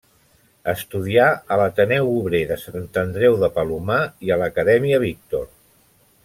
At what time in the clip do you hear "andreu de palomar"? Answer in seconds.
3.03-4.01